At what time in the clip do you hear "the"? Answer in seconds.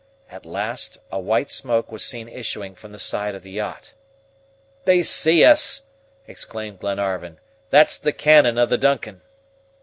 2.91-2.97, 3.43-3.51, 7.99-8.11, 8.71-8.79